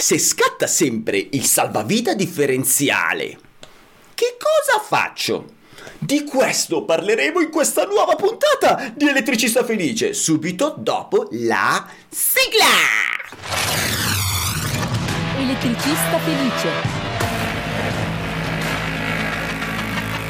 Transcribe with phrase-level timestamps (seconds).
[0.00, 3.38] se scatta sempre il salvavita differenziale,
[4.14, 5.58] che cosa faccio?
[5.98, 12.64] Di questo parleremo in questa nuova puntata di Elettricista Felice, subito dopo la sigla!
[15.36, 16.68] Elettricista Felice.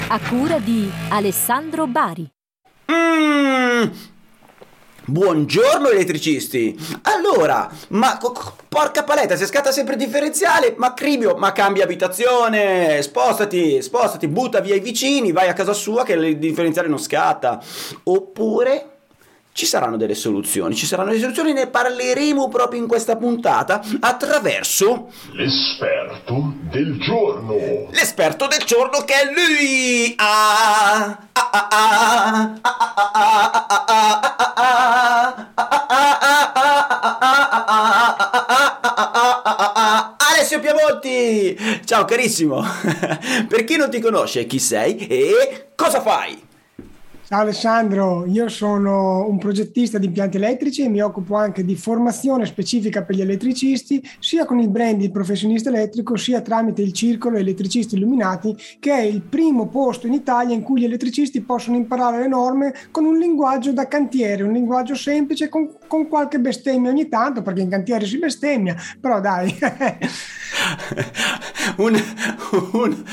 [0.09, 2.29] A cura di Alessandro Bari.
[2.91, 3.91] Mmm,
[5.11, 6.79] Buongiorno elettricisti!
[7.03, 8.17] Allora, ma
[8.69, 14.61] porca paletta, se scatta sempre il differenziale, ma Cribio, ma cambia abitazione, spostati, spostati, butta
[14.61, 17.61] via i vicini, vai a casa sua che il differenziale non scatta.
[18.05, 18.99] Oppure
[19.53, 25.11] ci saranno delle soluzioni, ci saranno delle soluzioni, ne parleremo proprio in questa puntata attraverso
[25.33, 27.89] l'esperto del giorno.
[27.91, 30.15] L'esperto del giorno che è lui!
[30.17, 34.20] Ah, ah, ah, ah, ah, ah, ah, ah, ah,
[41.01, 41.57] Piamonti!
[41.85, 42.63] Ciao carissimo!
[43.49, 46.40] Per chi non ti conosce, chi sei e cosa fai?
[47.33, 52.45] Ciao Alessandro, io sono un progettista di impianti elettrici e mi occupo anche di formazione
[52.45, 57.37] specifica per gli elettricisti, sia con il brand Il Professionista Elettrico, sia tramite il Circolo
[57.37, 62.19] Elettricisti Illuminati, che è il primo posto in Italia in cui gli elettricisti possono imparare
[62.19, 67.09] le norme con un linguaggio da cantiere, un linguaggio semplice con, con qualche bestemmia ogni
[67.09, 69.57] tanto, perché in cantiere si bestemmia, però dai.
[71.77, 72.03] un,
[72.73, 73.05] un,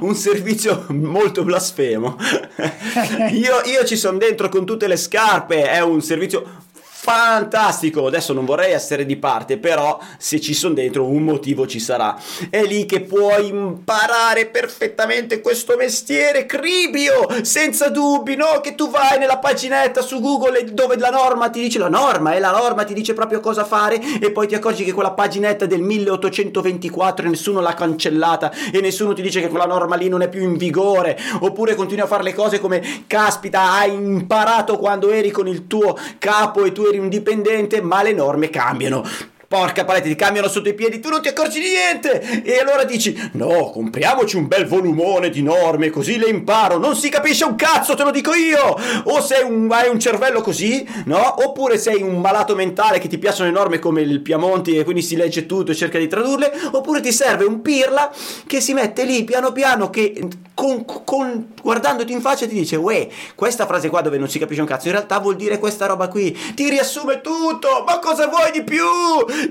[0.00, 2.16] un, servizio molto blasfemo.
[3.30, 6.63] Io, io ci sono dentro con tutte le scarpe, è un servizio
[7.04, 8.06] fantastico.
[8.06, 12.18] Adesso non vorrei essere di parte, però se ci sono dentro un motivo ci sarà.
[12.48, 18.60] È lì che puoi imparare perfettamente questo mestiere, Cribio, senza dubbi, no?
[18.62, 22.40] Che tu vai nella paginetta su Google dove la norma ti dice la norma e
[22.40, 25.82] la norma ti dice proprio cosa fare e poi ti accorgi che quella paginetta del
[25.82, 30.42] 1824 nessuno l'ha cancellata e nessuno ti dice che quella norma lì non è più
[30.42, 35.46] in vigore, oppure continui a fare le cose come caspita, hai imparato quando eri con
[35.46, 39.04] il tuo capo e tu eri eri un dipendente, ma le norme cambiano.
[39.54, 42.42] Porca paletta, ti cambiano sotto i piedi, tu non ti accorgi di niente!
[42.42, 46.76] E allora dici: No, compriamoci un bel volumone di norme, così le imparo.
[46.76, 48.76] Non si capisce un cazzo, te lo dico io!
[49.04, 51.36] O sei un, hai un cervello così, no?
[51.44, 55.02] Oppure sei un malato mentale che ti piacciono le norme come il Piamonti e quindi
[55.02, 56.52] si legge tutto e cerca di tradurle.
[56.72, 58.12] Oppure ti serve un pirla
[58.48, 60.20] che si mette lì piano piano, che
[60.54, 63.06] con, con, guardandoti in faccia ti dice: Uè,
[63.36, 66.08] questa frase qua dove non si capisce un cazzo, in realtà vuol dire questa roba
[66.08, 66.36] qui.
[66.54, 67.84] Ti riassume tutto!
[67.86, 68.82] Ma cosa vuoi di più?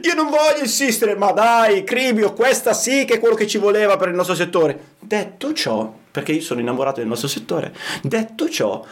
[0.01, 3.97] Io non voglio insistere, ma dai, Cribio, questa sì che è quello che ci voleva
[3.97, 4.95] per il nostro settore.
[4.99, 8.83] Detto ciò, perché io sono innamorato del nostro settore, detto ciò,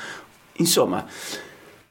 [0.53, 1.06] insomma,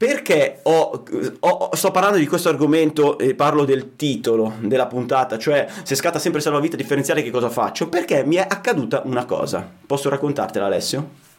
[0.01, 1.03] perché ho,
[1.39, 6.17] ho, sto parlando di questo argomento e parlo del titolo della puntata, cioè se scatta
[6.17, 7.87] sempre salvavita differenziale che cosa faccio?
[7.87, 9.69] Perché mi è accaduta una cosa.
[9.85, 11.30] Posso raccontartela Alessio?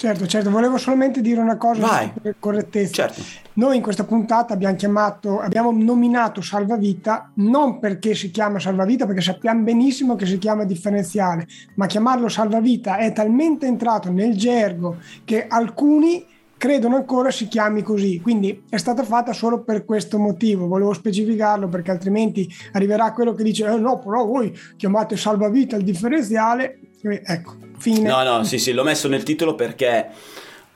[0.00, 2.10] Certo, certo, volevo solamente dire una cosa Vai.
[2.22, 3.06] per correttezza.
[3.06, 3.22] Certo.
[3.56, 9.20] Noi in questa puntata abbiamo chiamato, abbiamo nominato salvavita non perché si chiama salvavita, perché
[9.20, 15.46] sappiamo benissimo che si chiama differenziale, ma chiamarlo salvavita è talmente entrato nel gergo che
[15.46, 16.24] alcuni
[16.56, 21.68] credono ancora si chiami così, quindi è stata fatta solo per questo motivo, volevo specificarlo
[21.68, 27.56] perché altrimenti arriverà quello che dice eh no, però voi chiamate salvavita il differenziale, ecco,
[27.78, 28.08] fine.
[28.08, 30.08] No, no, sì, sì, l'ho messo nel titolo perché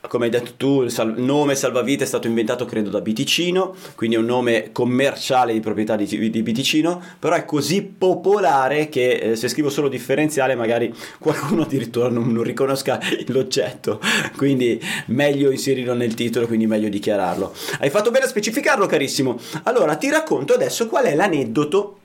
[0.09, 4.17] come hai detto tu, il sal- nome salvavita è stato inventato credo da Biticino, quindi
[4.17, 9.37] è un nome commerciale di proprietà di, di Biticino, però è così popolare che eh,
[9.37, 14.01] se scrivo solo differenziale magari qualcuno addirittura non, non, riconosca l'oggetto,
[14.37, 17.53] quindi meglio inserirlo nel titolo, quindi meglio dichiararlo.
[17.81, 19.39] Hai fatto bene a specificarlo carissimo.
[19.65, 21.99] Allora ti racconto adesso qual è l'aneddoto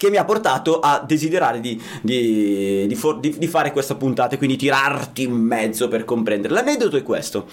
[0.00, 4.38] che mi ha portato a desiderare di, di, di, for, di, fare questa puntata e
[4.38, 6.54] quindi tirarti in mezzo per comprendere.
[6.54, 7.46] L'aneddoto è questo.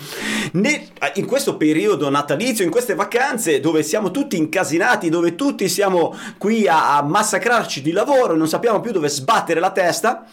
[0.54, 6.16] Ne, in questo periodo natalizio, in queste vacanze dove siamo tutti incasinati, dove tutti siamo
[6.38, 10.24] qui a, a massacrarci di lavoro non sappiamo più dove sbattere la testa,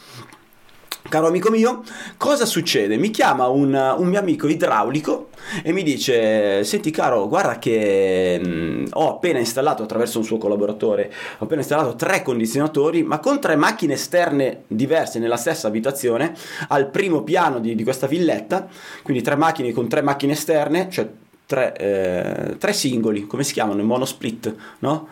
[1.07, 1.83] Caro amico mio,
[2.17, 2.97] cosa succede?
[2.97, 5.29] Mi chiama un, un, mio amico idraulico
[5.63, 10.39] e mi dice: Senti, caro, guarda che mh, mm, ho appena installato attraverso un suo
[10.39, 16.35] collaboratore, ho appena installato tre condizionatori, ma con tre macchine esterne diverse nella stessa abitazione,
[16.69, 18.67] al primo piano di, di questa villetta.
[19.03, 21.07] Quindi tre macchine con tre macchine esterne, cioè
[21.45, 23.81] tre, eh, tre singoli, come si chiamano?
[23.81, 25.09] In monosplit, no?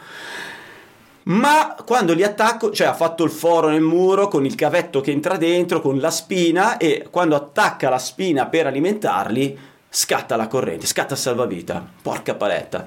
[1.24, 5.10] Ma quando li attacco, cioè ha fatto il foro nel muro con il cavetto che
[5.10, 10.86] entra dentro, con la spina e quando attacca la spina per alimentarli scatta la corrente,
[10.86, 12.86] scatta salvavita, porca paletta,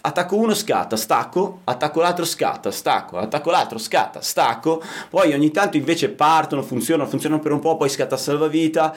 [0.00, 5.76] attacco uno, scatta, stacco, attacco l'altro, scatta, stacco, attacco l'altro, scatta, stacco, poi ogni tanto
[5.76, 8.94] invece partono, funzionano, funzionano per un po', poi scatta salvavita,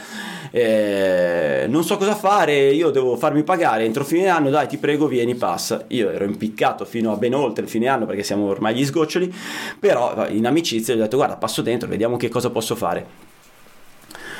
[0.51, 5.07] eh, non so cosa fare, io devo farmi pagare entro fine anno, dai ti prego
[5.07, 8.71] vieni, passa, io ero impiccato fino a ben oltre il fine anno perché siamo ormai
[8.71, 9.35] agli sgoccioli,
[9.77, 13.28] però in amicizia gli ho detto guarda passo dentro, vediamo che cosa posso fare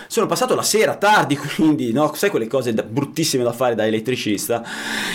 [0.10, 3.86] sono passato la sera tardi, quindi no, sai quelle cose da, bruttissime da fare da
[3.86, 4.64] elettricista.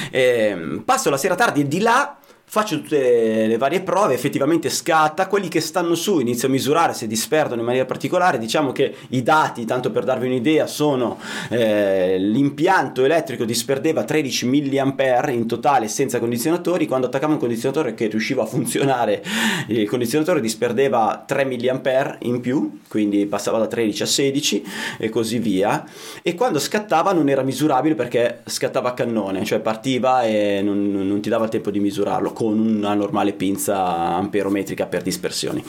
[0.09, 5.49] Eh, passo la sera tardi di là faccio tutte le varie prove, effettivamente scatta, quelli
[5.49, 9.65] che stanno su inizio a misurare se disperdono in maniera particolare, diciamo che i dati,
[9.65, 11.19] tanto per darvi un'idea, sono
[11.51, 18.07] eh, l'impianto elettrico disperdeva 13 mA in totale senza condizionatori, quando attaccavo un condizionatore che
[18.07, 19.25] riusciva a funzionare,
[19.69, 24.65] il condizionatore disperdeva 3 mA in più, quindi passava da 13 a 16
[24.99, 25.85] e così via,
[26.23, 31.21] e quando scattava non era misurabile perché scattava a cannone, cioè partiva e non, non
[31.21, 35.65] ti dava il tempo di misurarlo con una normale pinza amperometrica per dispersioni.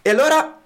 [0.00, 0.60] E allora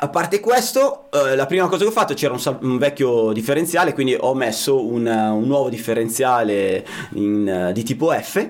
[0.00, 3.92] a parte questo, eh, la prima cosa che ho fatto c'era un, un vecchio differenziale,
[3.92, 8.48] quindi ho messo un, un nuovo differenziale in, uh, di tipo F.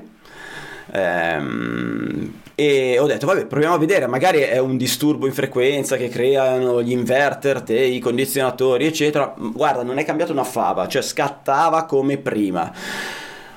[0.91, 6.09] Ehm, e ho detto, vabbè, proviamo a vedere, magari è un disturbo in frequenza che
[6.09, 9.33] creano gli inverter, te, i condizionatori, eccetera.
[9.37, 12.73] Guarda, non è cambiato una fava, cioè scattava come prima.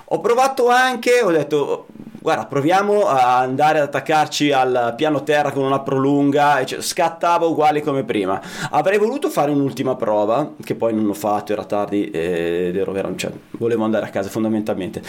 [0.06, 1.88] Ho provato anche, ho detto,
[2.22, 7.82] guarda, proviamo a andare ad attaccarci al piano terra con una prolunga, cioè, scattava uguale
[7.82, 8.40] come prima.
[8.70, 13.16] Avrei voluto fare un'ultima prova, che poi non ho fatto, era tardi ed ero vero,
[13.16, 15.02] cioè, volevo andare a casa fondamentalmente.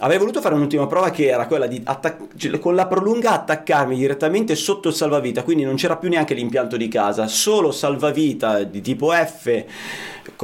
[0.00, 3.96] Avrei voluto fare un'ultima prova che era quella di attac- cioè, con la prolunga attaccarmi
[3.96, 8.82] direttamente sotto il salvavita, quindi non c'era più neanche l'impianto di casa, solo salvavita di
[8.82, 9.64] tipo F,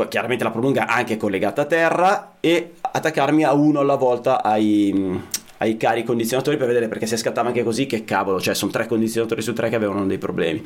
[0.08, 5.20] chiaramente la prolunga anche collegata a terra e attaccarmi a uno alla volta ai,
[5.58, 8.86] ai cari condizionatori per vedere perché se scattava anche così che cavolo, cioè sono tre
[8.86, 10.62] condizionatori su tre che avevano dei problemi.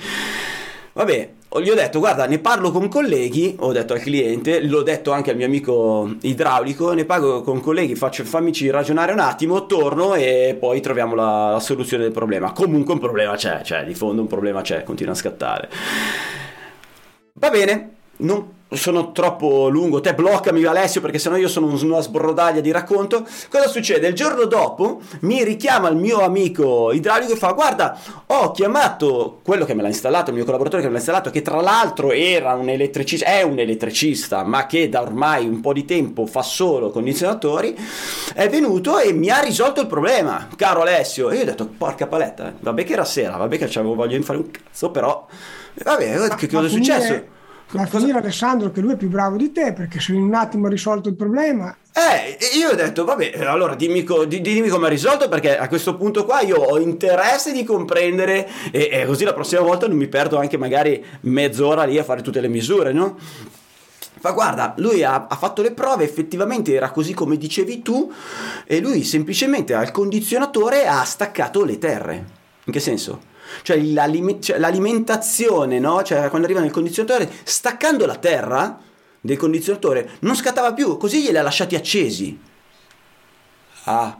[0.95, 1.31] Vabbè,
[1.63, 5.31] gli ho detto guarda ne parlo con colleghi, ho detto al cliente, l'ho detto anche
[5.31, 10.55] al mio amico idraulico, ne pago con colleghi, faccio, fammici ragionare un attimo, torno e
[10.59, 12.53] poi troviamo la, la soluzione del problema.
[12.53, 15.71] Comunque un problema c'è, cioè di fondo un problema c'è, continua a scattare.
[17.35, 22.61] Va bene, non sono troppo lungo, te bloccami Alessio perché sennò io sono una sbrodaglia
[22.61, 23.27] di racconto.
[23.49, 24.09] Cosa succede?
[24.09, 29.65] Il giorno dopo mi richiama il mio amico idraulico e fa guarda ho chiamato quello
[29.65, 32.55] che me l'ha installato, il mio collaboratore che me l'ha installato, che tra l'altro era
[32.55, 36.91] un elettricista, è un elettricista ma che da ormai un po' di tempo fa solo
[36.91, 37.77] condizionatori,
[38.35, 41.31] è venuto e mi ha risolto il problema, caro Alessio.
[41.31, 44.23] E io ho detto porca paletta, vabbè che era sera, vabbè che avevo voglia di
[44.23, 45.27] fare un cazzo, però
[45.75, 47.32] vabbè che cosa è successo?
[47.79, 47.99] Ma cosa...
[47.99, 50.71] finire Alessandro che lui è più bravo di te perché se in un attimo ha
[50.71, 51.75] risolto il problema.
[51.95, 55.97] Eh, io ho detto, vabbè, allora dimmi, co- dimmi come ha risolto perché a questo
[55.97, 60.09] punto qua io ho interesse di comprendere e, e così la prossima volta non mi
[60.09, 63.19] perdo anche magari mezz'ora lì a fare tutte le misure, no?
[64.23, 68.11] Ma guarda, lui ha, ha, fatto le prove, effettivamente era così come dicevi tu,
[68.65, 72.25] e lui semplicemente al condizionatore ha staccato le terre.
[72.65, 73.31] In che senso?
[73.63, 76.03] Cioè, cioè l'alimentazione, no?
[76.03, 78.81] Cioè quando arriva nel condizionatore, staccando la terra
[79.21, 82.39] del condizionatore, non scattava più, così glieli ha lasciati accesi.
[83.85, 84.19] Ah.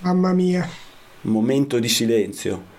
[0.00, 0.68] Mamma mia.
[1.22, 2.76] Momento di silenzio.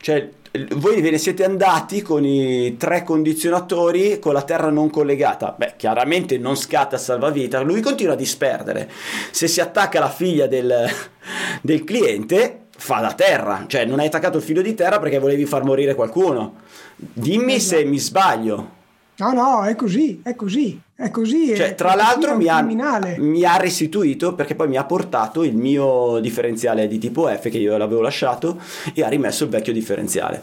[0.00, 0.30] Cioè,
[0.74, 5.54] voi ve ne siete andati con i tre condizionatori con la terra non collegata.
[5.56, 8.90] Beh, chiaramente non scatta salvavita, lui continua a disperdere.
[9.30, 10.88] Se si attacca la figlia del,
[11.62, 15.44] del cliente, fa da terra, cioè non hai attaccato il filo di terra perché volevi
[15.44, 16.54] far morire qualcuno.
[16.96, 17.82] Dimmi esatto.
[17.82, 18.78] se mi sbaglio.
[19.16, 21.54] No, no, è così, è così, è così.
[21.54, 25.54] Cioè, è, tra l'altro mi ha, mi ha, restituito perché poi mi ha portato il
[25.54, 28.58] mio differenziale di tipo F che io l'avevo lasciato
[28.94, 30.42] e ha rimesso il vecchio differenziale.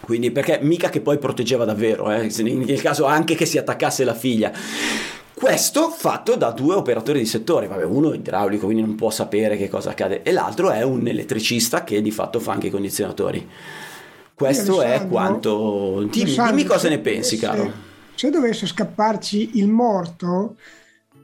[0.00, 4.14] Quindi perché mica che poi proteggeva davvero, eh, nel caso anche che si attaccasse la
[4.14, 4.50] figlia.
[5.40, 9.56] Questo fatto da due operatori di settore, Vabbè, uno è idraulico, quindi non può sapere
[9.56, 13.48] che cosa accade, e l'altro è un elettricista che di fatto fa anche i condizionatori.
[14.34, 16.06] Questo è quanto.
[16.10, 17.72] Dimmi, dimmi cosa ne pensi, se, caro.
[18.14, 20.56] Se dovesse scapparci il morto,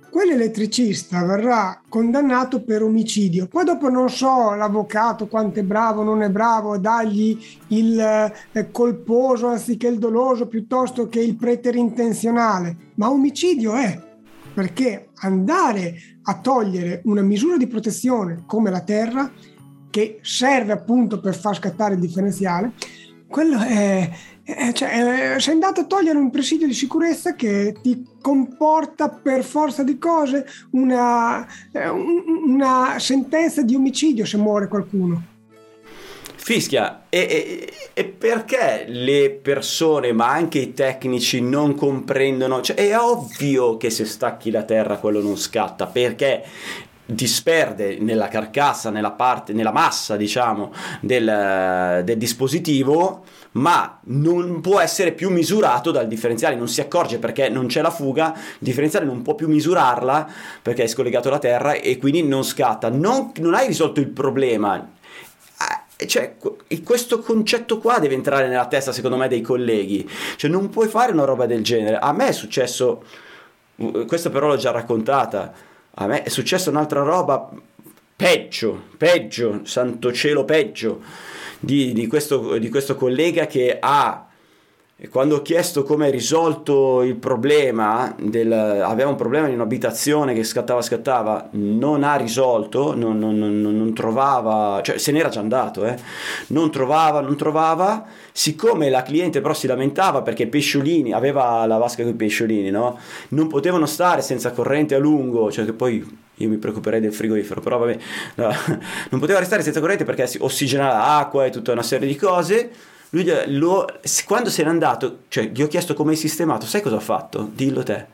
[0.08, 3.48] quell'elettricista verrà condannato per omicidio.
[3.48, 8.00] Poi dopo non so l'avvocato quanto è bravo o non è bravo a dargli il
[8.00, 14.04] eh, colposo anziché il doloso piuttosto che il preterintenzionale, ma omicidio è
[14.56, 19.30] perché andare a togliere una misura di protezione come la terra,
[19.90, 22.72] che serve appunto per far scattare il differenziale,
[23.28, 24.10] quello è,
[24.42, 29.44] è, cioè, è, sei andato a togliere un presidio di sicurezza che ti comporta per
[29.44, 35.22] forza di cose una, eh, una sentenza di omicidio se muore qualcuno.
[36.46, 42.60] Fischia, e, e, e, perché le persone, ma anche i tecnici, non comprendono?
[42.60, 46.44] Cioè, è ovvio che se stacchi la terra quello non scatta, perché
[47.04, 53.24] disperde nella carcassa, nella parte, nella massa, diciamo, del, del dispositivo,
[53.54, 57.90] ma non può essere più misurato dal differenziale, non si accorge perché non c'è la
[57.90, 60.30] fuga, il differenziale non può più misurarla
[60.62, 62.88] perché è scollegato alla terra e quindi non scatta.
[62.88, 64.94] Non, non hai risolto il problema.
[66.06, 66.36] Cioè,
[66.84, 70.08] questo concetto qua deve entrare nella testa, secondo me, dei colleghi.
[70.36, 71.98] Cioè, non puoi fare una roba del genere.
[71.98, 73.02] A me è successo,
[74.06, 77.48] questa però l'ho già raccontata a me è successa un'altra roba
[78.14, 81.00] peggio, peggio, santo cielo peggio,
[81.58, 84.26] di, di, questo, di questo collega che ha
[84.98, 90.32] e quando ho chiesto come hai risolto il problema, del, aveva un problema in un'abitazione
[90.32, 95.40] che scattava, scattava, non ha risolto, non, non, non, non trovava, cioè se n'era già
[95.40, 95.98] andato, eh,
[96.46, 101.76] non trovava, non trovava, siccome la cliente però si lamentava perché i pesciolini, aveva la
[101.76, 102.98] vasca con i pesciolini, no?
[103.28, 107.60] non potevano stare senza corrente a lungo, cioè che poi io mi preoccuperei del frigorifero,
[107.60, 107.98] però vabbè,
[108.36, 108.48] no,
[109.10, 112.94] non poteva restare senza corrente perché si ossigena l'acqua e tutta una serie di cose
[113.16, 113.86] lui lo,
[114.26, 117.48] quando se n'è andato, cioè gli ho chiesto come hai sistemato, sai cosa ha fatto?
[117.52, 118.06] Dillo te.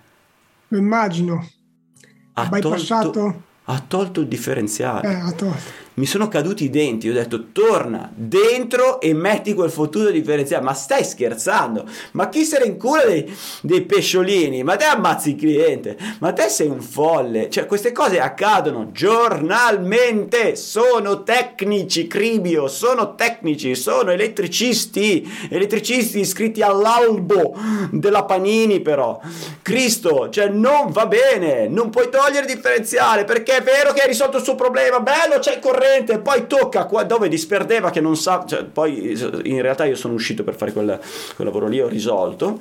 [0.69, 1.49] Lo immagino.
[2.35, 5.09] Ha tolto, ha tolto il differenziale.
[5.09, 7.09] Eh, ha tolto mi sono caduti i denti.
[7.09, 10.65] Ho detto torna dentro e metti quel fottuto differenziale.
[10.65, 11.85] Ma stai scherzando?
[12.13, 13.31] Ma chi se ne incura dei,
[13.61, 14.63] dei pesciolini?
[14.63, 15.99] Ma te ammazzi il cliente?
[16.21, 17.51] Ma te sei un folle?
[17.51, 20.57] Cioè, queste cose accadono giornalmente.
[20.57, 22.69] Sono tecnici, Cribio.
[22.69, 25.31] Sono tecnici, sono elettricisti.
[25.51, 27.55] Elettricisti iscritti all'albo
[27.91, 29.21] della Panini, però.
[29.61, 31.69] Cristo, cioè, non va bene.
[31.69, 35.01] Non puoi togliere il differenziale perché è vero che hai risolto il suo problema.
[35.01, 39.19] Bello, c'è il corretto corrente, poi tocca qua dove disperdeva che non sa, cioè, poi
[39.45, 40.99] in realtà io sono uscito per fare quel,
[41.35, 42.61] quel lavoro lì, ho risolto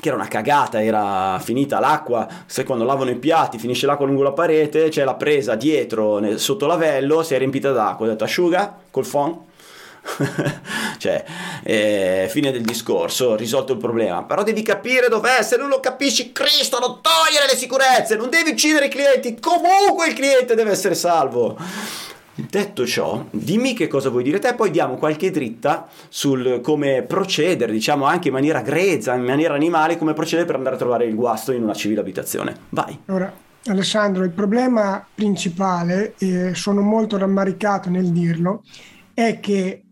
[0.00, 4.22] che era una cagata, era finita l'acqua, se quando lavano i piatti finisce l'acqua lungo
[4.22, 8.22] la parete, c'è la presa dietro nel, sotto lavello, si è riempita d'acqua, ho detto
[8.22, 9.46] asciuga col phon,
[10.98, 11.24] cioè,
[11.64, 14.22] eh, fine del discorso, risolto il problema.
[14.22, 18.50] Però devi capire dov'è, se non lo capisci, Cristo, non togliere le sicurezze, non devi
[18.50, 21.56] uccidere i clienti, comunque il cliente deve essere salvo.
[22.40, 27.72] Detto ciò, dimmi che cosa vuoi dire te, poi diamo qualche dritta sul come procedere,
[27.72, 31.16] diciamo anche in maniera grezza, in maniera animale, come procedere per andare a trovare il
[31.16, 32.54] guasto in una civile abitazione.
[32.68, 32.96] Vai.
[33.06, 33.34] Ora,
[33.66, 38.62] Alessandro, il problema principale, e sono molto rammaricato nel dirlo,
[39.12, 39.82] è che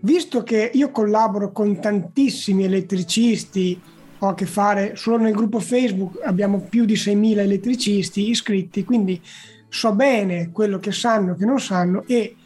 [0.00, 3.80] visto che io collaboro con tantissimi elettricisti,
[4.18, 9.20] ho a che fare solo nel gruppo Facebook, abbiamo più di 6.000 elettricisti iscritti, quindi
[9.68, 12.36] so bene quello che sanno e che non sanno e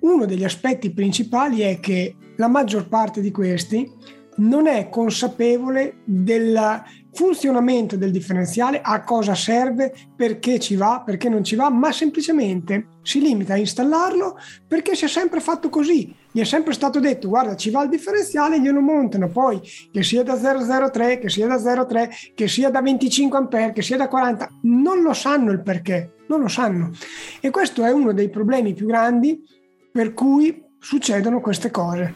[0.00, 3.90] uno degli aspetti principali è che la maggior parte di questi
[4.36, 6.82] non è consapevole del
[7.12, 12.86] funzionamento del differenziale, a cosa serve, perché ci va, perché non ci va, ma semplicemente
[13.02, 16.14] si limita a installarlo perché si è sempre fatto così.
[16.30, 20.22] Gli è sempre stato detto, guarda, ci va il differenziale, glielo montano, poi che sia
[20.22, 24.48] da 003, che sia da 03, che sia da 25 ampere, che sia da 40,
[24.62, 26.90] non lo sanno il perché, non lo sanno.
[27.40, 29.44] E questo è uno dei problemi più grandi
[29.92, 32.14] per cui succedono queste cose.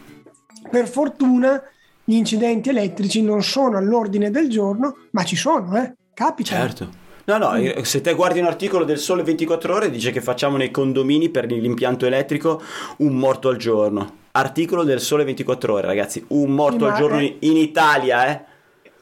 [0.71, 1.63] Per fortuna
[2.09, 5.93] gli incidenti elettrici non sono all'ordine del giorno, ma ci sono, eh?
[6.15, 6.51] Capita.
[6.51, 6.89] Certo.
[7.25, 7.81] No, no, mm.
[7.83, 11.51] se te guardi un articolo del Sole 24 Ore dice che facciamo nei condomini per
[11.51, 12.63] l'impianto elettrico
[12.99, 14.19] un morto al giorno.
[14.31, 17.37] Articolo del Sole 24 Ore, ragazzi, un morto sì, al giorno è...
[17.41, 18.45] in Italia, eh?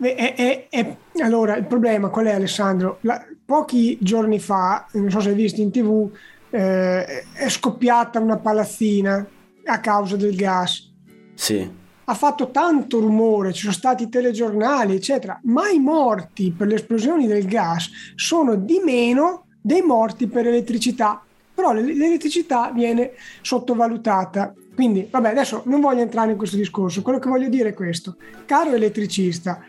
[0.01, 2.99] È, è, allora, il problema qual è Alessandro?
[3.03, 6.11] La, pochi giorni fa, non so se hai visto in tv,
[6.49, 9.27] eh, è scoppiata una palazzina
[9.67, 10.91] a causa del gas.
[11.35, 16.75] Sì ha fatto tanto rumore, ci sono stati telegiornali, eccetera, ma i morti per le
[16.75, 21.23] esplosioni del gas sono di meno dei morti per elettricità.
[21.55, 24.53] Però l'elettricità viene sottovalutata.
[24.75, 27.01] Quindi, vabbè, adesso non voglio entrare in questo discorso.
[27.01, 28.17] Quello che voglio dire è questo.
[28.45, 29.65] Caro elettricista,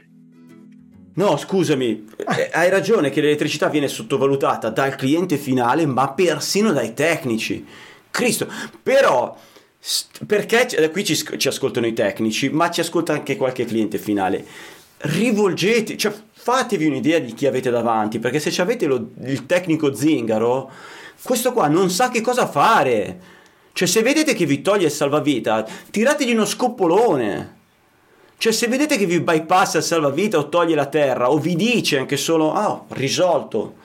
[1.17, 6.93] No, scusami, eh, hai ragione che l'elettricità viene sottovalutata dal cliente finale, ma persino dai
[6.93, 7.65] tecnici.
[8.11, 8.49] Cristo,
[8.83, 9.33] però
[10.25, 14.43] perché qui ci, ci, ascoltano i tecnici, ma ci ascolta anche qualche cliente finale.
[14.97, 20.71] Rivolgete, cioè fatevi un'idea di chi avete davanti, perché se avete lo, il tecnico zingaro,
[21.21, 23.33] questo qua non sa che cosa fare.
[23.73, 27.53] Cioè, se vedete che vi toglie il salvavita, tirategli uno scoppolone.
[28.37, 31.97] Cioè, se vedete che vi bypassa il salvavita o toglie la terra, o vi dice
[31.97, 33.83] anche solo, ah, oh, risolto.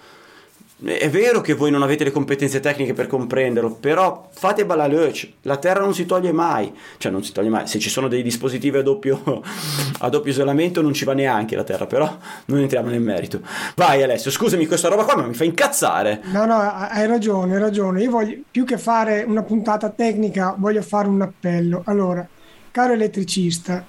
[0.83, 5.59] È vero che voi non avete le competenze tecniche per comprenderlo, però fate balalöc, la
[5.59, 8.79] terra non si toglie mai, cioè non si toglie mai, se ci sono dei dispositivi
[8.79, 9.21] a doppio,
[10.01, 13.43] a doppio isolamento non ci va neanche la terra, però non entriamo nel merito.
[13.77, 16.23] Vai Alessio, scusami questa roba qua ma mi fa incazzare.
[16.33, 20.81] No, no, hai ragione, hai ragione, io voglio, più che fare una puntata tecnica, voglio
[20.81, 21.83] fare un appello.
[21.85, 22.27] Allora,
[22.71, 23.85] caro elettricista,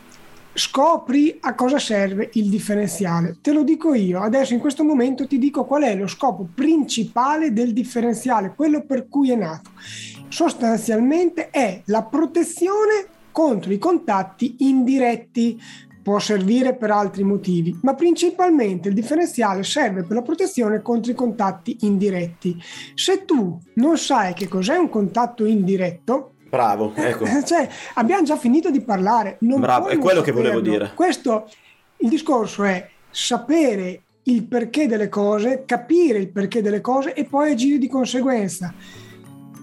[0.53, 3.37] scopri a cosa serve il differenziale.
[3.41, 7.53] Te lo dico io, adesso in questo momento ti dico qual è lo scopo principale
[7.53, 9.71] del differenziale, quello per cui è nato.
[10.27, 15.59] Sostanzialmente è la protezione contro i contatti indiretti.
[16.01, 21.15] Può servire per altri motivi, ma principalmente il differenziale serve per la protezione contro i
[21.15, 22.59] contatti indiretti.
[22.95, 27.23] Se tu non sai che cos'è un contatto indiretto, Bravo, ecco.
[27.45, 29.37] Cioè, abbiamo già finito di parlare.
[29.39, 30.91] Non Bravo, è quello che volevo dire.
[30.93, 31.49] Questo,
[31.97, 37.53] il discorso è sapere il perché delle cose, capire il perché delle cose e poi
[37.53, 38.73] agire di conseguenza.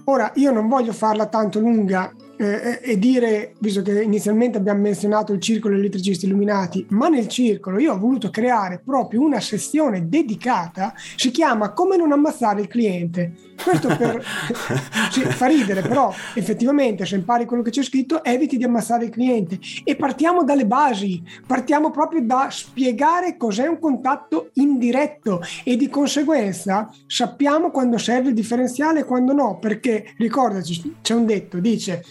[0.05, 5.33] Ora, io non voglio farla tanto lunga eh, e dire, visto che inizialmente abbiamo menzionato
[5.33, 10.93] il circolo elettricisti illuminati, ma nel circolo io ho voluto creare proprio una sezione dedicata,
[11.17, 13.33] si chiama Come non ammazzare il cliente.
[13.61, 14.23] Questo per,
[15.11, 19.11] sì, fa ridere, però effettivamente se impari quello che c'è scritto eviti di ammazzare il
[19.11, 25.89] cliente e partiamo dalle basi, partiamo proprio da spiegare cos'è un contatto indiretto e di
[25.89, 32.01] conseguenza sappiamo quando serve il differenziale e quando no, perché ricordaci, c'è un detto, dice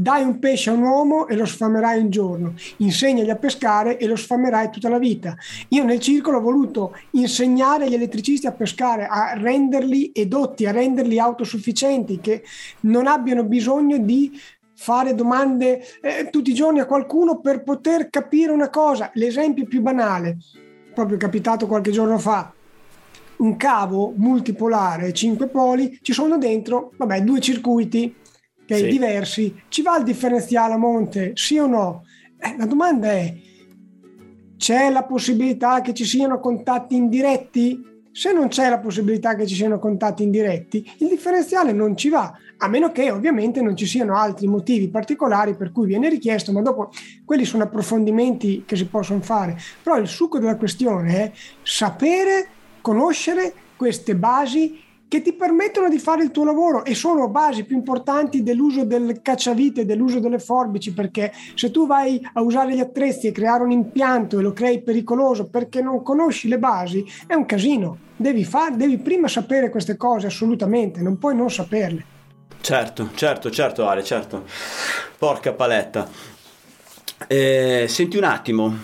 [0.00, 4.06] dai un pesce a un uomo e lo sfamerai un giorno, insegnagli a pescare e
[4.06, 5.36] lo sfamerai tutta la vita.
[5.70, 11.18] Io nel circolo ho voluto insegnare agli elettricisti a pescare, a renderli edotti, a renderli
[11.18, 12.44] autosufficienti, che
[12.82, 14.40] non abbiano bisogno di
[14.72, 19.10] fare domande eh, tutti i giorni a qualcuno per poter capire una cosa.
[19.14, 20.36] L'esempio più banale,
[20.94, 22.52] proprio capitato qualche giorno fa,
[23.38, 28.14] un cavo multipolare 5 poli, ci sono dentro, vabbè, due circuiti
[28.68, 28.76] ok?
[28.76, 28.86] Sì.
[28.88, 29.62] Diversi.
[29.68, 32.04] Ci va il differenziale a monte, sì o no?
[32.38, 33.34] Eh, la domanda è,
[34.56, 37.86] c'è la possibilità che ci siano contatti indiretti?
[38.12, 42.36] Se non c'è la possibilità che ci siano contatti indiretti, il differenziale non ci va,
[42.58, 46.60] a meno che ovviamente non ci siano altri motivi particolari per cui viene richiesto, ma
[46.60, 46.90] dopo
[47.24, 49.56] quelli sono approfondimenti che si possono fare.
[49.82, 52.48] Però il succo della questione è sapere,
[52.80, 57.76] conoscere queste basi che ti permettono di fare il tuo lavoro e sono basi più
[57.76, 63.26] importanti dell'uso del cacciavite, dell'uso delle forbici, perché se tu vai a usare gli attrezzi
[63.26, 67.46] e creare un impianto e lo crei pericoloso perché non conosci le basi, è un
[67.46, 68.06] casino.
[68.16, 72.16] Devi, far, devi prima sapere queste cose assolutamente, non puoi non saperle.
[72.60, 74.44] Certo, certo, certo Ale, certo.
[75.16, 76.08] Porca paletta.
[77.26, 78.74] Eh, senti un attimo.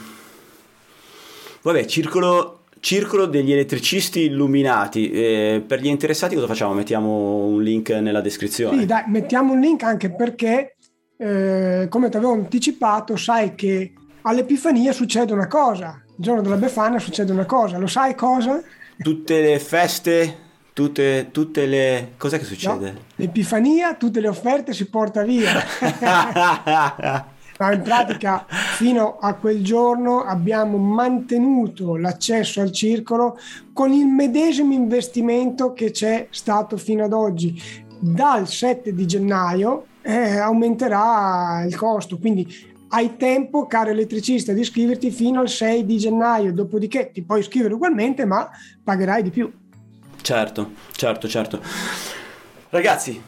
[1.62, 5.10] Vabbè, circolo Circolo degli elettricisti illuminati.
[5.10, 6.74] Eh, per gli interessati cosa facciamo?
[6.74, 8.80] Mettiamo un link nella descrizione.
[8.80, 10.76] Sì, dai, mettiamo un link anche perché,
[11.16, 15.98] eh, come ti avevo anticipato, sai che all'Epifania succede una cosa.
[16.08, 17.78] Il giorno della Befana succede una cosa.
[17.78, 18.62] Lo sai cosa?
[18.98, 20.36] Tutte le feste,
[20.74, 22.10] tutte, tutte le...
[22.18, 22.90] Cos'è che succede?
[22.92, 25.52] No, L'Epifania, tutte le offerte si porta via.
[27.64, 33.38] Ma in pratica fino a quel giorno abbiamo mantenuto l'accesso al circolo
[33.72, 37.59] con il medesimo investimento che c'è stato fino ad oggi.
[37.98, 42.46] Dal 7 di gennaio eh, aumenterà il costo, quindi
[42.88, 47.72] hai tempo, caro elettricista, di iscriverti fino al 6 di gennaio, dopodiché ti puoi iscrivere
[47.72, 48.48] ugualmente, ma
[48.83, 49.50] pagherai di più.
[50.20, 51.61] Certo, certo, certo.
[52.68, 53.20] Ragazzi,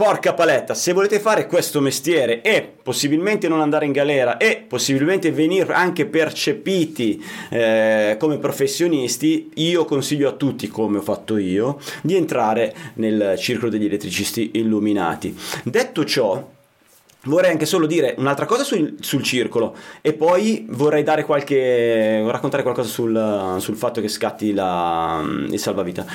[0.00, 5.30] Porca paletta, se volete fare questo mestiere e possibilmente non andare in galera e possibilmente
[5.30, 12.16] venire anche percepiti eh, come professionisti, io consiglio a tutti, come ho fatto io, di
[12.16, 15.36] entrare nel circolo degli elettricisti illuminati.
[15.64, 16.48] Detto ciò,
[17.24, 22.88] Vorrei anche solo dire un'altra cosa sul, sul, circolo e poi vorrei qualche, raccontare qualcosa
[22.88, 26.06] sul, sul fatto che scatti la, il salvavita.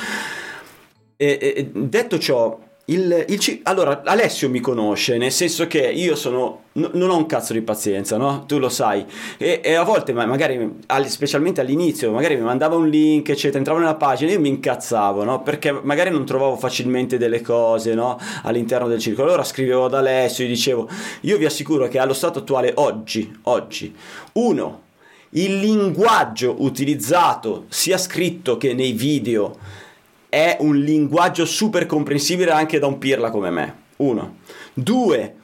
[1.15, 6.65] E, e, detto ciò, il, il, allora, Alessio mi conosce, nel senso che io sono,
[6.73, 8.45] n- non ho un cazzo di pazienza, no?
[8.45, 9.03] Tu lo sai.
[9.37, 13.95] E, e a volte, magari, specialmente all'inizio, magari mi mandava un link, eccetera, entravo nella
[13.95, 15.41] pagina e io mi incazzavo, no?
[15.41, 18.19] Perché magari non trovavo facilmente delle cose, no?
[18.43, 19.29] All'interno del circolo.
[19.29, 20.87] Allora scrivevo ad Alessio e dicevo,
[21.21, 23.95] io vi assicuro che allo stato attuale, oggi, oggi,
[24.33, 24.81] uno,
[25.31, 29.57] il linguaggio utilizzato, sia scritto che nei video,
[30.35, 33.75] è un linguaggio super comprensibile anche da un pirla come me.
[33.97, 34.39] Uno.
[34.73, 35.35] Due,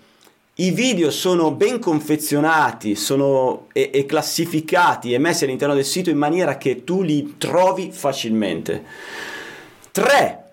[0.55, 6.17] i video sono ben confezionati sono e, e, classificati e messi all'interno del sito in
[6.17, 8.83] maniera che tu li trovi facilmente.
[9.91, 10.43] 3.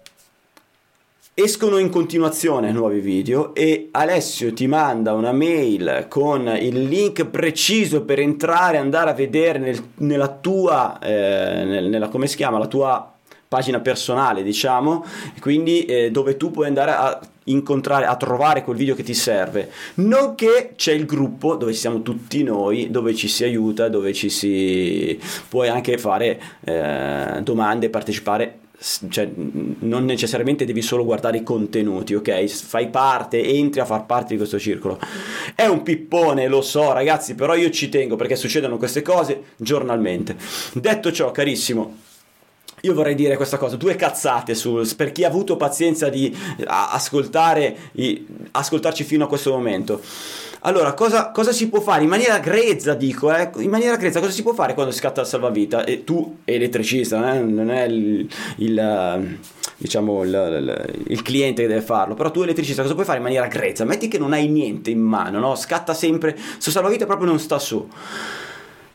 [1.34, 8.02] Escono in continuazione nuovi video e Alessio ti manda una mail con il link preciso
[8.02, 12.58] per entrare e andare a vedere nel, nella tua, eh, nel, nella, come si chiama,
[12.58, 13.17] la tua
[13.48, 15.04] pagina personale, diciamo,
[15.40, 19.70] quindi eh, dove tu puoi andare a incontrare, a trovare quel video che ti serve.
[19.94, 25.18] Nonché c'è il gruppo dove siamo tutti noi, dove ci si aiuta, dove ci si
[25.48, 28.58] puoi anche fare eh, domande, partecipare
[29.08, 32.46] cioè, non necessariamente devi solo guardare i contenuti, ok?
[32.46, 35.00] Fai parte, entri a far parte di questo circolo.
[35.54, 40.36] È un pippone, lo so, ragazzi, però io ci tengo perché succedono queste cose giornalmente.
[40.74, 41.96] Detto ciò, carissimo,
[42.82, 46.36] io vorrei dire questa cosa, due cazzate su, per chi ha avuto pazienza di
[46.66, 47.76] ascoltare,
[48.52, 50.00] ascoltarci fino a questo momento.
[50.62, 52.02] Allora, cosa, cosa, si può fare?
[52.02, 53.48] In maniera grezza, dico, eh?
[53.58, 55.84] in maniera grezza, cosa si può fare quando scatta il salvavita?
[55.84, 57.38] E tu, elettricista, eh?
[57.38, 59.38] non è il, il
[59.76, 63.24] diciamo il, il, il, cliente che deve farlo, però tu elettricista cosa puoi fare in
[63.24, 63.84] maniera grezza?
[63.84, 65.54] Metti che non hai niente in mano, no?
[65.54, 67.88] Scatta sempre, su salvavita proprio non sta su.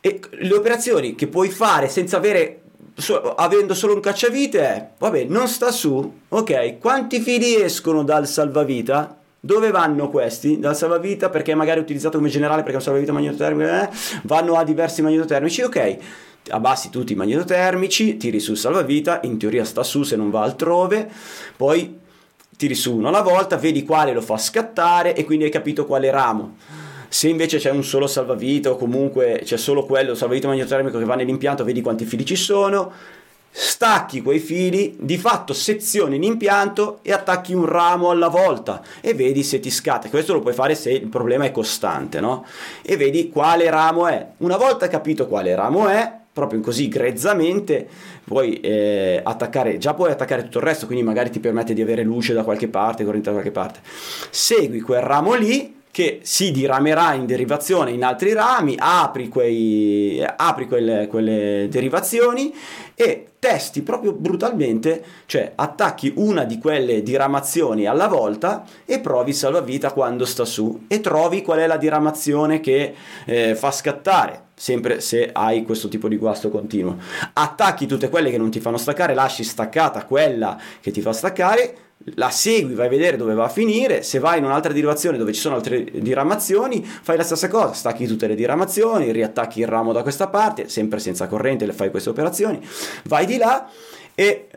[0.02, 2.63] E le operazioni che puoi fare senza avere
[2.96, 8.28] So, avendo solo un cacciavite è, vabbè, non sta su, ok, quanti fili escono dal
[8.28, 9.18] salvavita?
[9.40, 10.60] Dove vanno questi?
[10.60, 13.90] Dal salvavita perché magari è utilizzato come generale perché è un salvavita magnetotermico, eh?
[14.24, 15.98] vanno a diversi magnetotermici, ok,
[16.50, 21.10] abbassi tutti i magnetotermici, tiri su salvavita, in teoria sta su se non va altrove,
[21.58, 22.00] poi
[22.56, 26.12] tiri su uno alla volta, vedi quale lo fa scattare e quindi hai capito quale
[26.12, 26.56] ramo
[27.14, 31.14] se invece c'è un solo salvavita o comunque c'è solo quello salvavita magnetotermico che va
[31.14, 32.92] nell'impianto, vedi quanti fili ci sono,
[33.52, 39.44] stacchi quei fili, di fatto sezioni l'impianto e attacchi un ramo alla volta e vedi
[39.44, 40.10] se ti scatta.
[40.10, 42.48] Questo lo puoi fare se il problema è costante, no?
[42.82, 44.30] E vedi quale ramo è.
[44.38, 47.88] Una volta capito quale ramo è, proprio così grezzamente
[48.24, 52.02] puoi eh, attaccare già puoi attaccare tutto il resto quindi magari ti permette di avere
[52.02, 53.82] luce da qualche parte corrente da qualche parte
[54.32, 60.68] segui quel ramo lì che si diramerà in derivazione in altri rami, apri, quei, apri
[60.68, 62.52] quelle, quelle derivazioni
[62.96, 69.92] e testi proprio brutalmente, cioè attacchi una di quelle diramazioni alla volta e provi salvavita
[69.92, 75.30] quando sta su e trovi qual è la diramazione che eh, fa scattare sempre se
[75.32, 76.98] hai questo tipo di guasto continuo.
[77.34, 81.76] Attacchi tutte quelle che non ti fanno staccare, lasci staccata quella che ti fa staccare
[82.16, 85.34] la segui, vai a vedere dove va a finire, se vai in un'altra diramazione dove
[85.34, 89.94] ci sono altre diramazioni, fai la stessa cosa, stacchi tutte le diramazioni, riattacchi il ramo
[89.94, 92.60] da questa parte, sempre senza corrente fai queste operazioni,
[93.06, 93.70] vai di là
[94.16, 94.48] e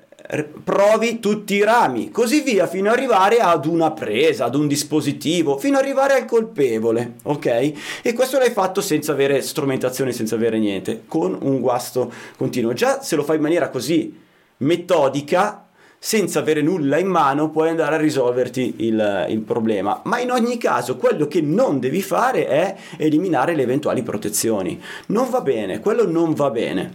[0.64, 5.56] provi tutti i rami, così via fino ad arrivare ad una presa, ad un dispositivo,
[5.56, 7.72] fino ad arrivare al colpevole, ok?
[8.02, 12.72] E questo l'hai fatto senza avere strumentazione, senza avere niente, con un guasto continuo.
[12.72, 14.18] Già se lo fai in maniera così
[14.58, 15.65] metodica,
[16.06, 20.02] senza avere nulla in mano puoi andare a risolverti il, il, problema.
[20.04, 24.80] Ma in ogni caso quello che non devi fare è eliminare le eventuali protezioni.
[25.06, 26.92] Non va bene, quello non va bene.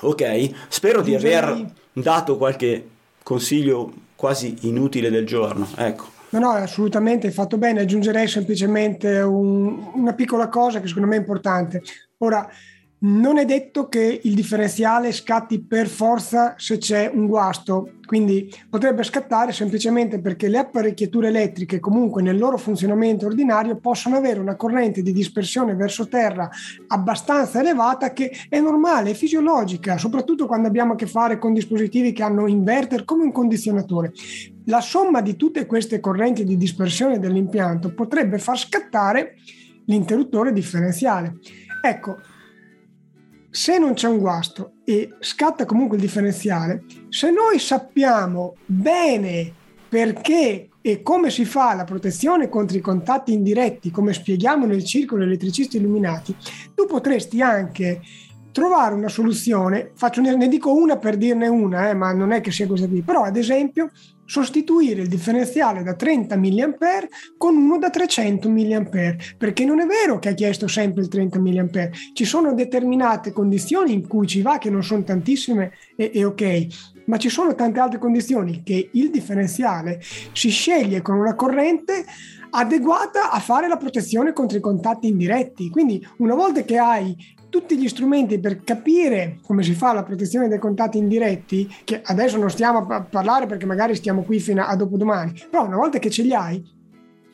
[0.00, 0.50] Ok?
[0.66, 2.88] Spero di aver dato qualche
[3.22, 5.68] consiglio quasi inutile del giorno.
[5.76, 6.06] Ecco.
[6.30, 7.82] No, no, assolutamente, hai fatto bene.
[7.82, 11.80] Aggiungerei semplicemente un, una piccola cosa che secondo me è importante.
[12.18, 12.44] Ora,
[12.98, 19.02] non è detto che il differenziale scatti per forza se c'è un guasto, quindi potrebbe
[19.02, 25.02] scattare semplicemente perché le apparecchiature elettriche comunque nel loro funzionamento ordinario possono avere una corrente
[25.02, 26.48] di dispersione verso terra
[26.86, 32.12] abbastanza elevata che è normale, è fisiologica, soprattutto quando abbiamo a che fare con dispositivi
[32.12, 34.12] che hanno inverter come un condizionatore.
[34.66, 39.34] La somma di tutte queste correnti di dispersione dell'impianto potrebbe far scattare
[39.84, 41.34] l'interruttore differenziale.
[41.82, 42.16] Ecco,
[43.56, 49.50] se non c'è un guasto e scatta comunque il differenziale, se noi sappiamo bene
[49.88, 55.22] perché e come si fa la protezione contro i contatti indiretti, come spieghiamo nel circolo
[55.22, 56.36] elettricisti illuminati,
[56.74, 58.02] tu potresti anche
[58.56, 62.50] trovare una soluzione, faccio, ne dico una per dirne una, eh, ma non è che
[62.50, 63.90] sia qui, però ad esempio
[64.24, 66.74] sostituire il differenziale da 30 mA
[67.36, 71.38] con uno da 300 mA, perché non è vero che ha chiesto sempre il 30
[71.38, 71.68] mA,
[72.14, 76.66] ci sono determinate condizioni in cui ci va che non sono tantissime e, e ok,
[77.08, 80.00] ma ci sono tante altre condizioni che il differenziale
[80.32, 82.06] si sceglie con una corrente
[82.50, 85.68] adeguata a fare la protezione contro i contatti indiretti.
[85.68, 87.14] Quindi una volta che hai
[87.56, 92.36] tutti gli strumenti per capire come si fa la protezione dei contatti indiretti, che adesso
[92.36, 96.10] non stiamo a parlare perché magari stiamo qui fino a dopodomani, però una volta che
[96.10, 96.62] ce li hai,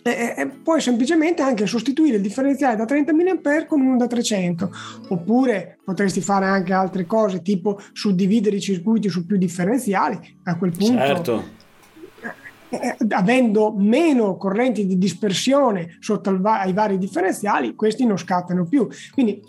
[0.01, 4.71] e, e puoi semplicemente anche sostituire il differenziale da 30 mA con uno da 300
[5.09, 10.73] oppure potresti fare anche altre cose tipo suddividere i circuiti su più differenziali a quel
[10.77, 11.61] punto certo
[12.69, 18.89] eh, avendo meno correnti di dispersione sotto ai vari differenziali, questi non scattano più.
[19.13, 19.43] Quindi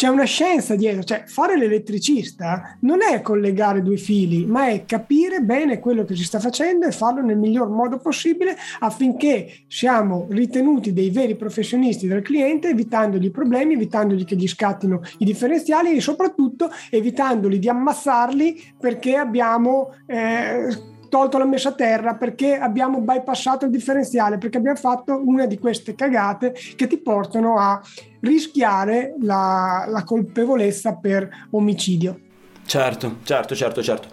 [0.00, 5.42] c'è una scienza dietro, cioè fare l'elettricista non è collegare due fili, ma è capire
[5.42, 10.94] bene quello che si sta facendo e farlo nel miglior modo possibile affinché siamo ritenuti
[10.94, 16.70] dei veri professionisti del cliente, evitandogli problemi, evitandogli che gli scattino i differenziali e soprattutto
[16.88, 20.66] evitandoli di ammazzarli perché abbiamo eh,
[21.10, 25.58] tolto la messa a terra perché abbiamo bypassato il differenziale, perché abbiamo fatto una di
[25.58, 27.78] queste cagate che ti portano a
[28.20, 32.28] rischiare la, la colpevolezza per omicidio.
[32.66, 34.08] Certo, certo, certo, certo.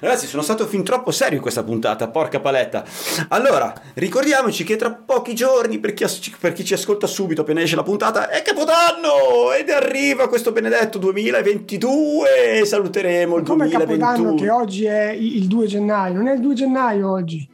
[0.00, 2.82] Ragazzi, sono stato fin troppo serio in questa puntata, porca paletta.
[3.28, 6.04] Allora, ricordiamoci che tra pochi giorni, per chi,
[6.40, 10.98] per chi ci ascolta subito appena esce la puntata, è Capodanno ed arriva questo benedetto
[10.98, 13.78] 2022 saluteremo il Come 2021.
[13.78, 17.48] Come Capodanno che oggi è il 2 gennaio, non è il 2 gennaio oggi.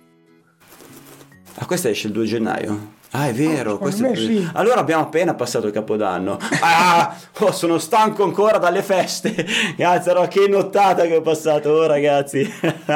[1.56, 2.94] Ah, questa esce il 2 gennaio?
[3.12, 3.78] Ah, è vero.
[3.80, 4.14] Oh, è...
[4.16, 4.48] Sì.
[4.54, 6.38] Allora abbiamo appena passato il capodanno.
[6.60, 9.34] Ah, oh, sono stanco ancora dalle feste.
[9.76, 12.50] Cazzo, che nottata che ho passato, oh, ragazzi.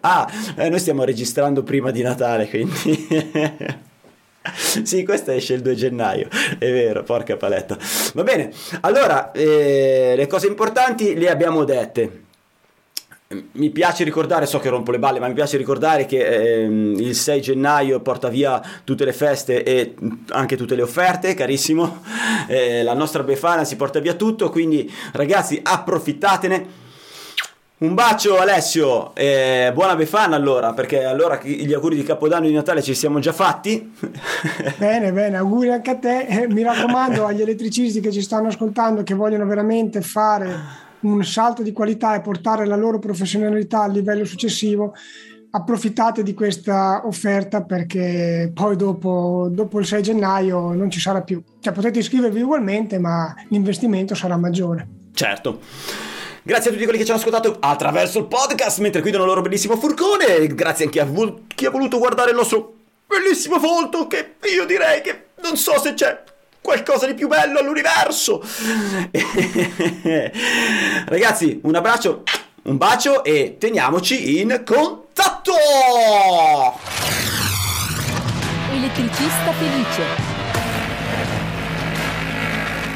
[0.00, 3.08] ah, eh, noi stiamo registrando prima di Natale, quindi.
[4.82, 7.76] sì, questa esce il 2 gennaio, è vero, porca paletta.
[8.12, 12.23] Va bene, allora, eh, le cose importanti le abbiamo dette
[13.52, 17.14] mi piace ricordare, so che rompo le balle, ma mi piace ricordare che ehm, il
[17.14, 19.94] 6 gennaio porta via tutte le feste e
[20.28, 22.02] anche tutte le offerte, carissimo.
[22.46, 26.82] Eh, la nostra Befana si porta via tutto, quindi ragazzi approfittatene.
[27.78, 32.54] Un bacio Alessio, eh, buona Befana allora, perché allora gli auguri di Capodanno e di
[32.54, 33.94] Natale ci siamo già fatti.
[34.76, 36.26] bene, bene, auguri anche a te.
[36.26, 41.62] Eh, mi raccomando agli elettricisti che ci stanno ascoltando, che vogliono veramente fare un salto
[41.62, 44.94] di qualità e portare la loro professionalità al livello successivo,
[45.50, 51.42] approfittate di questa offerta perché poi dopo, dopo, il 6 gennaio non ci sarà più.
[51.60, 54.86] Cioè potete iscrivervi ugualmente, ma l'investimento sarà maggiore.
[55.12, 55.60] Certo.
[56.42, 59.42] Grazie a tutti quelli che ci hanno ascoltato attraverso il podcast mentre guidano il loro
[59.42, 60.46] bellissimo furgone.
[60.48, 61.06] Grazie anche a
[61.54, 62.74] chi ha voluto guardare il nostro
[63.06, 66.22] bellissimo volto che io direi che non so se c'è
[66.64, 68.42] qualcosa di più bello all'universo.
[71.04, 72.22] Ragazzi, un abbraccio,
[72.62, 75.52] un bacio e teniamoci in contatto.
[78.72, 80.32] Elettricista felice.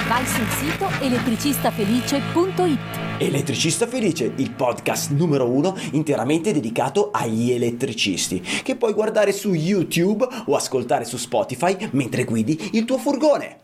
[0.09, 2.97] Vai sul sito elettricistafelice.it.
[3.20, 10.24] Elettricista Felice, il podcast numero uno interamente dedicato agli elettricisti, che puoi guardare su YouTube
[10.46, 13.59] o ascoltare su Spotify mentre guidi il tuo furgone.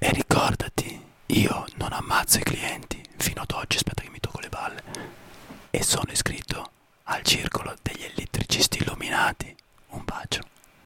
[0.00, 4.48] E ricordati, io non ammazzo i clienti, fino ad oggi aspetta che mi tocco le
[4.48, 4.82] balle,
[5.70, 6.70] e sono iscritto
[7.04, 9.54] al circolo degli elettricisti illuminati.
[9.90, 10.53] Un bacio.